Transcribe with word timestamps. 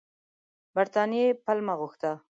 برټانیې 0.75 1.27
پلمه 1.45 1.73
غوښته. 1.81 2.11